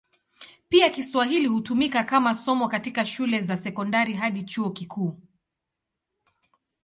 Pia 0.69 0.89
Kiswahili 0.89 1.47
hutumika 1.47 2.03
kama 2.03 2.35
somo 2.35 2.67
katika 2.67 3.05
shule 3.05 3.41
za 3.41 3.57
sekondari 3.57 4.13
hadi 4.13 4.43
chuo 4.43 4.69
kikuu. 4.71 5.17